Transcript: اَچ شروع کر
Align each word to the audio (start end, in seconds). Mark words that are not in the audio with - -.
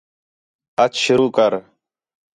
اَچ 0.83 0.93
شروع 1.05 1.29
کر 1.37 1.53